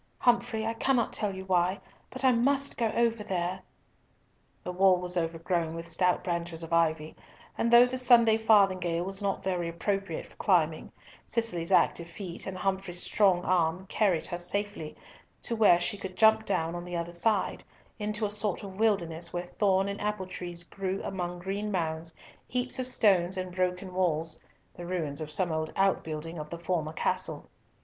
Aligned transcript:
Humfrey, 0.17 0.65
I 0.65 0.73
cannot 0.73 1.13
tell 1.13 1.35
you 1.35 1.45
why, 1.45 1.79
but 2.09 2.25
I 2.25 2.31
must 2.31 2.75
go 2.75 2.87
over 2.89 3.23
here." 3.23 3.61
The 4.63 4.71
wall 4.71 4.97
was 4.97 5.15
overgrown 5.15 5.75
with 5.75 5.87
stout 5.87 6.23
branches 6.23 6.63
of 6.63 6.73
ivy, 6.73 7.15
and 7.55 7.69
though 7.69 7.85
the 7.85 7.99
Sunday 7.99 8.39
farthingale 8.39 9.05
was 9.05 9.21
not 9.21 9.43
very 9.43 9.69
appropriate 9.69 10.25
for 10.25 10.35
climbing, 10.37 10.91
Cicely's 11.23 11.71
active 11.71 12.09
feet 12.09 12.47
and 12.47 12.57
Humfrey's 12.57 13.03
strong 13.03 13.43
arm 13.45 13.85
carried 13.85 14.25
her 14.25 14.39
safely 14.39 14.95
to 15.43 15.55
where 15.55 15.79
she 15.79 15.99
could 15.99 16.15
jump 16.15 16.45
down 16.45 16.73
on 16.73 16.83
the 16.83 16.95
other 16.97 17.13
side, 17.13 17.63
into 17.99 18.25
a 18.25 18.31
sort 18.31 18.63
of 18.63 18.79
wilderness 18.79 19.31
where 19.31 19.51
thorn 19.59 19.87
and 19.87 20.01
apple 20.01 20.25
trees 20.25 20.63
grew 20.63 20.99
among 21.03 21.37
green 21.37 21.71
mounds, 21.71 22.11
heaps 22.47 22.79
of 22.79 22.87
stones 22.87 23.37
and 23.37 23.55
broken 23.55 23.93
walls, 23.93 24.39
the 24.73 24.83
ruins 24.87 25.21
of 25.21 25.29
some 25.29 25.51
old 25.51 25.71
outbuilding 25.75 26.39
of 26.39 26.49
the 26.49 26.57
former 26.57 26.91
castle. 26.93 27.47